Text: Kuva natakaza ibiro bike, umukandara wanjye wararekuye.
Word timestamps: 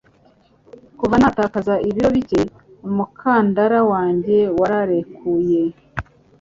Kuva 0.99 1.15
natakaza 1.21 1.73
ibiro 1.89 2.09
bike, 2.15 2.41
umukandara 2.87 3.79
wanjye 3.91 4.37
wararekuye. 4.59 5.61